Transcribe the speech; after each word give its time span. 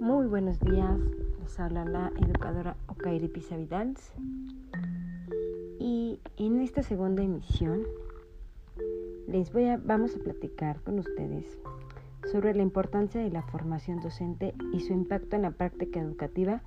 buenos 0.00 0.58
días. 0.60 0.98
Les 1.42 1.60
habla 1.60 1.84
la 1.84 2.10
educadora 2.16 2.74
Okairi 2.86 3.28
Pisa 3.28 3.58
Vidals. 3.58 4.12
Y 5.78 6.18
en 6.38 6.60
esta 6.60 6.82
segunda 6.82 7.22
emisión 7.22 7.82
les 9.28 9.52
voy 9.52 9.66
a, 9.66 9.76
vamos 9.76 10.16
a 10.16 10.18
platicar 10.20 10.80
con 10.80 10.98
ustedes 10.98 11.44
sobre 12.32 12.54
la 12.54 12.62
importancia 12.62 13.20
de 13.20 13.30
la 13.30 13.42
formación 13.42 14.00
docente 14.00 14.54
y 14.72 14.80
su 14.80 14.94
impacto 14.94 15.36
en 15.36 15.42
la 15.42 15.50
práctica 15.50 16.00
educativa 16.00 16.62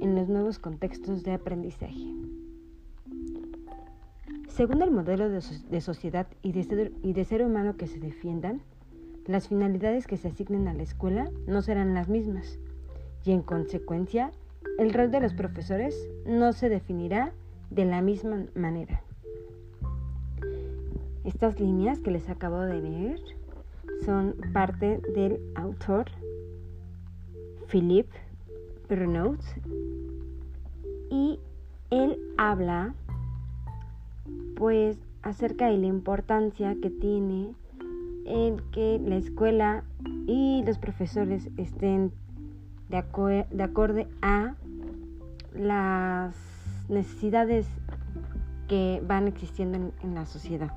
en 0.00 0.14
los 0.14 0.28
nuevos 0.28 0.60
contextos 0.60 1.24
de 1.24 1.32
aprendizaje. 1.32 2.14
Según 4.46 4.82
el 4.82 4.92
modelo 4.92 5.28
de, 5.28 5.80
sociedad 5.80 6.28
y 6.42 6.52
de 6.52 7.24
ser 7.24 7.42
humano 7.42 7.76
que 7.76 7.88
se 7.88 7.98
defiendan, 7.98 8.60
las 9.26 9.48
finalidades 9.48 10.06
que 10.06 10.16
se 10.16 10.28
asignen 10.28 10.68
a 10.68 10.74
la 10.74 10.84
escuela 10.84 11.28
no 11.46 11.60
serán 11.60 11.92
las 11.92 12.08
mismas 12.08 12.58
y 13.28 13.32
en 13.32 13.42
consecuencia 13.42 14.32
el 14.78 14.94
rol 14.94 15.10
de 15.10 15.20
los 15.20 15.34
profesores 15.34 16.08
no 16.24 16.54
se 16.54 16.70
definirá 16.70 17.34
de 17.68 17.84
la 17.84 18.00
misma 18.00 18.46
manera. 18.54 19.02
Estas 21.24 21.60
líneas 21.60 21.98
que 22.00 22.10
les 22.10 22.30
acabo 22.30 22.60
de 22.60 22.80
leer 22.80 23.20
son 24.06 24.34
parte 24.54 25.02
del 25.14 25.40
autor 25.56 26.06
Philippe 27.66 28.16
Renaud 28.88 29.40
y 31.10 31.38
él 31.90 32.18
habla 32.38 32.94
pues 34.56 34.96
acerca 35.20 35.66
de 35.66 35.76
la 35.76 35.86
importancia 35.86 36.74
que 36.80 36.88
tiene 36.88 37.52
en 38.24 38.56
que 38.72 38.98
la 39.04 39.16
escuela 39.16 39.84
y 40.26 40.62
los 40.64 40.78
profesores 40.78 41.50
estén 41.58 42.10
de, 42.88 43.46
de 43.50 43.62
acorde 43.62 44.08
a 44.22 44.54
las 45.54 46.34
necesidades 46.88 47.66
que 48.68 49.02
van 49.06 49.28
existiendo 49.28 49.92
en, 50.02 50.14
la 50.14 50.26
sociedad. 50.26 50.72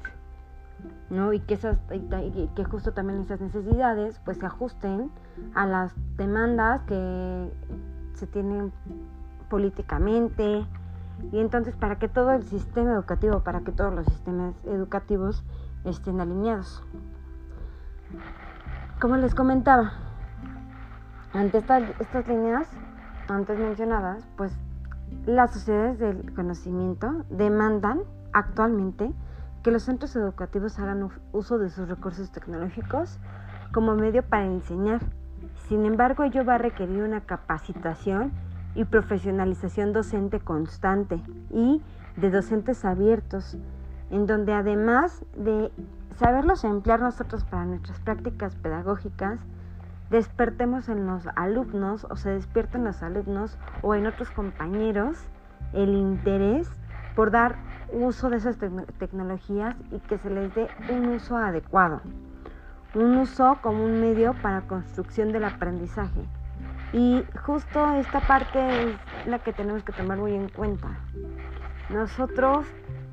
¿no? 1.09 1.33
Y 1.33 1.41
que, 1.41 1.53
esas, 1.53 1.77
y 1.91 2.47
que 2.55 2.63
justo 2.63 2.93
también 2.93 3.19
esas 3.19 3.41
necesidades 3.41 4.19
pues 4.25 4.37
se 4.37 4.45
ajusten 4.45 5.11
a 5.53 5.65
las 5.65 5.93
demandas 6.17 6.81
que 6.83 7.51
se 8.13 8.27
tienen 8.27 8.71
políticamente 9.49 10.65
y 11.31 11.39
entonces 11.39 11.75
para 11.75 11.99
que 11.99 12.07
todo 12.07 12.31
el 12.31 12.43
sistema 12.43 12.93
educativo, 12.93 13.41
para 13.41 13.61
que 13.61 13.71
todos 13.71 13.93
los 13.93 14.05
sistemas 14.07 14.55
educativos 14.65 15.43
estén 15.85 16.19
alineados. 16.19 16.83
Como 18.99 19.17
les 19.17 19.35
comentaba, 19.35 19.93
ante 21.33 21.59
estas 21.59 22.27
líneas 22.27 22.67
antes 23.27 23.57
mencionadas, 23.57 24.27
pues 24.35 24.51
las 25.25 25.53
sociedades 25.53 25.99
del 25.99 26.33
conocimiento 26.33 27.25
demandan 27.29 28.01
actualmente 28.33 29.11
que 29.63 29.71
los 29.71 29.83
centros 29.83 30.15
educativos 30.15 30.79
hagan 30.79 31.09
uso 31.31 31.57
de 31.57 31.69
sus 31.69 31.87
recursos 31.87 32.31
tecnológicos 32.31 33.19
como 33.71 33.95
medio 33.95 34.23
para 34.23 34.45
enseñar. 34.45 35.01
Sin 35.67 35.85
embargo, 35.85 36.23
ello 36.23 36.43
va 36.43 36.55
a 36.55 36.57
requerir 36.57 37.03
una 37.03 37.21
capacitación 37.21 38.31
y 38.75 38.85
profesionalización 38.85 39.93
docente 39.93 40.39
constante 40.39 41.21
y 41.49 41.81
de 42.17 42.31
docentes 42.31 42.83
abiertos, 42.83 43.57
en 44.09 44.27
donde 44.27 44.53
además 44.53 45.23
de 45.37 45.71
saberlos 46.17 46.63
emplear 46.63 46.99
nosotros 46.99 47.43
para 47.43 47.65
nuestras 47.65 47.99
prácticas 47.99 48.55
pedagógicas, 48.55 49.39
despertemos 50.11 50.89
en 50.89 51.07
los 51.07 51.25
alumnos 51.35 52.05
o 52.09 52.17
se 52.17 52.31
despierten 52.31 52.83
los 52.83 53.01
alumnos 53.01 53.57
o 53.81 53.95
en 53.95 54.05
otros 54.05 54.29
compañeros 54.29 55.17
el 55.71 55.95
interés 55.95 56.69
por 57.15 57.31
dar 57.31 57.55
uso 57.93 58.29
de 58.29 58.37
esas 58.37 58.57
tecnologías 58.99 59.75
y 59.89 59.99
que 59.99 60.17
se 60.17 60.29
les 60.29 60.53
dé 60.53 60.67
un 60.89 61.07
uso 61.07 61.37
adecuado, 61.37 62.01
un 62.93 63.17
uso 63.17 63.57
como 63.61 63.85
un 63.85 64.01
medio 64.01 64.33
para 64.41 64.67
construcción 64.67 65.31
del 65.31 65.45
aprendizaje. 65.45 66.25
Y 66.91 67.23
justo 67.45 67.93
esta 67.93 68.19
parte 68.19 68.83
es 68.83 68.95
la 69.25 69.39
que 69.39 69.53
tenemos 69.53 69.81
que 69.83 69.93
tomar 69.93 70.17
muy 70.17 70.35
en 70.35 70.49
cuenta. 70.49 70.89
Nosotros 71.89 72.65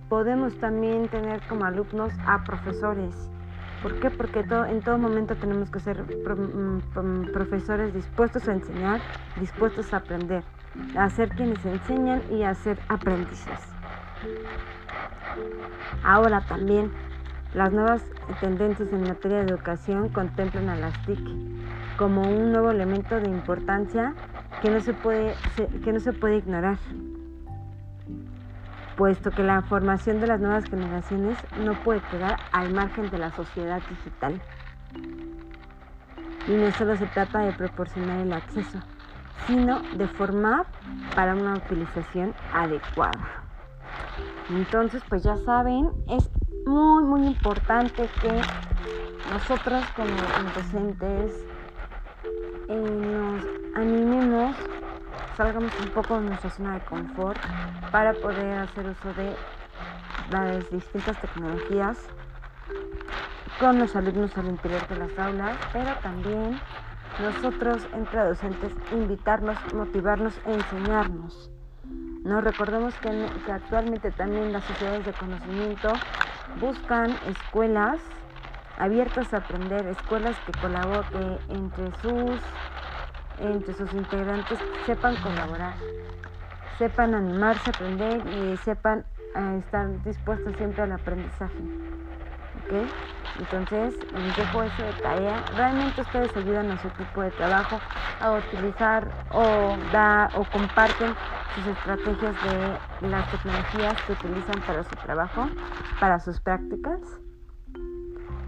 podemos 0.08 0.58
también 0.58 1.08
tener 1.08 1.40
como 1.48 1.64
alumnos 1.64 2.12
a 2.26 2.42
profesores. 2.42 3.30
¿Por 3.82 4.00
qué? 4.00 4.10
Porque 4.10 4.40
en 4.40 4.80
todo 4.80 4.98
momento 4.98 5.36
tenemos 5.36 5.70
que 5.70 5.80
ser 5.80 6.02
mm, 6.02 7.32
profesores 7.32 7.94
dispuestos 7.94 8.48
a 8.48 8.52
enseñar, 8.52 9.00
dispuestos 9.38 9.92
a 9.92 9.98
aprender, 9.98 10.42
a 10.96 11.08
ser 11.10 11.28
quienes 11.30 11.64
enseñan 11.64 12.22
y 12.30 12.42
a 12.42 12.54
ser 12.54 12.78
aprendices. 12.88 13.60
Ahora 16.02 16.40
también, 16.48 16.90
las 17.54 17.72
nuevas 17.72 18.02
tendencias 18.40 18.92
en 18.92 19.02
materia 19.02 19.38
de 19.38 19.50
educación 19.50 20.08
contemplan 20.08 20.68
a 20.68 20.76
las 20.76 20.94
TIC 21.06 21.18
como 21.96 22.22
un 22.22 22.52
nuevo 22.52 22.70
elemento 22.70 23.20
de 23.20 23.28
importancia 23.28 24.14
que 24.60 24.70
no 24.70 24.80
se 24.80 24.92
puede, 24.92 25.34
que 25.84 25.92
no 25.92 26.00
se 26.00 26.12
puede 26.12 26.38
ignorar 26.38 26.78
puesto 28.98 29.30
que 29.30 29.44
la 29.44 29.62
formación 29.62 30.20
de 30.20 30.26
las 30.26 30.40
nuevas 30.40 30.64
generaciones 30.64 31.38
no 31.64 31.72
puede 31.84 32.00
quedar 32.10 32.36
al 32.52 32.74
margen 32.74 33.08
de 33.10 33.18
la 33.18 33.30
sociedad 33.30 33.80
digital. 33.88 34.40
Y 36.48 36.52
no 36.52 36.70
solo 36.72 36.96
se 36.96 37.06
trata 37.06 37.38
de 37.38 37.52
proporcionar 37.52 38.18
el 38.20 38.32
acceso, 38.32 38.80
sino 39.46 39.78
de 39.96 40.08
formar 40.08 40.66
para 41.14 41.34
una 41.34 41.56
utilización 41.56 42.34
adecuada. 42.52 43.44
Entonces, 44.50 45.00
pues 45.08 45.22
ya 45.22 45.36
saben, 45.36 45.90
es 46.08 46.28
muy, 46.66 47.04
muy 47.04 47.26
importante 47.26 48.08
que 48.20 48.32
nosotros 49.32 49.84
como 49.94 50.08
docentes 50.56 51.32
eh, 52.68 52.74
nos 52.74 53.67
salgamos 55.38 55.72
un 55.80 55.90
poco 55.90 56.20
de 56.20 56.26
nuestra 56.26 56.50
zona 56.50 56.74
de 56.74 56.80
confort 56.80 57.38
para 57.92 58.12
poder 58.12 58.58
hacer 58.58 58.88
uso 58.88 59.14
de 59.14 59.36
las 60.32 60.68
distintas 60.68 61.16
tecnologías 61.20 61.96
con 63.60 63.78
los 63.78 63.94
alumnos 63.94 64.36
al 64.36 64.48
interior 64.48 64.84
de 64.88 64.96
las 64.96 65.16
aulas, 65.16 65.56
pero 65.72 65.94
también 66.02 66.58
nosotros 67.22 67.86
entre 67.92 68.24
docentes 68.24 68.72
invitarnos, 68.90 69.56
motivarnos 69.74 70.34
e 70.44 70.54
enseñarnos. 70.54 71.52
No 72.24 72.40
recordemos 72.40 72.94
que, 72.96 73.08
que 73.46 73.52
actualmente 73.52 74.10
también 74.10 74.52
las 74.52 74.64
sociedades 74.64 75.06
de 75.06 75.12
conocimiento 75.12 75.92
buscan 76.60 77.12
escuelas 77.28 78.00
abiertas 78.76 79.32
a 79.32 79.36
aprender, 79.36 79.86
escuelas 79.86 80.36
que 80.44 80.52
colaboren 80.60 81.38
entre 81.48 81.92
sus 82.02 82.40
entre 83.40 83.74
sus 83.74 83.92
integrantes 83.94 84.58
sepan 84.86 85.16
colaborar, 85.16 85.74
sepan 86.78 87.14
animarse 87.14 87.70
a 87.70 87.72
aprender 87.72 88.22
y 88.26 88.56
sepan 88.58 89.04
eh, 89.34 89.58
estar 89.58 90.02
dispuestos 90.04 90.56
siempre 90.56 90.82
al 90.82 90.92
aprendizaje. 90.92 91.58
¿Ok? 92.64 92.72
Entonces, 93.38 93.94
les 94.12 94.36
dejo 94.36 94.62
eso 94.62 94.82
de 94.82 94.92
tarea. 94.94 95.42
Realmente 95.56 96.00
ustedes 96.00 96.36
ayudan 96.36 96.70
a 96.70 96.78
su 96.78 96.88
equipo 96.88 97.22
de 97.22 97.30
trabajo 97.30 97.78
a 98.20 98.32
utilizar 98.32 99.06
o, 99.32 99.76
da, 99.92 100.30
o 100.34 100.44
comparten 100.44 101.14
sus 101.54 101.66
estrategias 101.66 102.34
de 103.00 103.08
las 103.08 103.30
tecnologías 103.30 103.96
que 104.06 104.12
utilizan 104.12 104.60
para 104.66 104.82
su 104.82 104.96
trabajo, 104.96 105.46
para 106.00 106.18
sus 106.18 106.40
prácticas. 106.40 107.00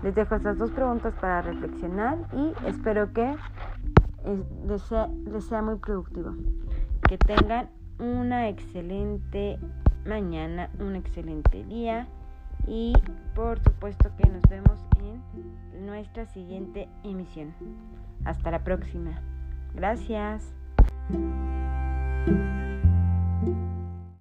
Les 0.02 0.14
dejo 0.14 0.34
estas 0.34 0.58
dos 0.58 0.70
preguntas 0.70 1.12
para 1.20 1.42
reflexionar 1.42 2.16
y 2.32 2.54
espero 2.66 3.12
que 3.12 3.36
les 4.66 4.82
sea, 4.82 5.62
muy 5.62 5.76
productivo. 5.76 6.34
Que 7.08 7.18
tengan 7.18 7.68
una 7.98 8.48
excelente 8.48 9.58
mañana, 10.06 10.70
un 10.78 10.96
excelente 10.96 11.64
día 11.64 12.06
y 12.66 12.92
por 13.34 13.58
supuesto 13.60 14.10
que 14.16 14.28
nos 14.28 14.42
vemos 14.48 14.78
en 15.00 15.86
nuestra 15.86 16.26
siguiente 16.26 16.88
emisión. 17.04 17.54
Hasta 18.24 18.50
la 18.50 18.62
próxima. 18.62 19.20
Gracias. 19.74 20.54